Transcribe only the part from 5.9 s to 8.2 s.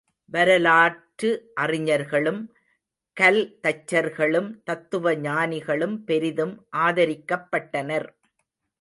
பெரிதும் ஆதரிக்கப்பட்டனர்.